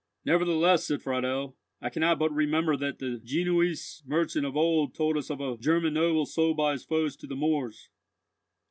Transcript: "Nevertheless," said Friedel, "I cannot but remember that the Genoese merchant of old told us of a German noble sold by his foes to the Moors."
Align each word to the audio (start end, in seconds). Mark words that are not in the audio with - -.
"Nevertheless," 0.25 0.85
said 0.87 1.03
Friedel, 1.03 1.55
"I 1.79 1.91
cannot 1.91 2.17
but 2.17 2.33
remember 2.33 2.75
that 2.75 2.97
the 2.97 3.19
Genoese 3.19 4.01
merchant 4.07 4.47
of 4.47 4.57
old 4.57 4.95
told 4.95 5.15
us 5.15 5.29
of 5.29 5.39
a 5.41 5.57
German 5.57 5.93
noble 5.93 6.25
sold 6.25 6.57
by 6.57 6.71
his 6.71 6.83
foes 6.83 7.15
to 7.17 7.27
the 7.27 7.35
Moors." 7.35 7.87